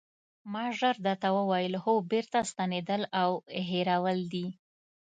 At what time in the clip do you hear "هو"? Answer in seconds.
1.83-1.93